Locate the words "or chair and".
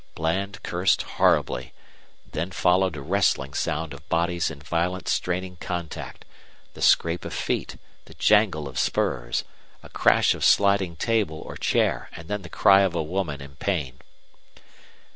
11.41-12.29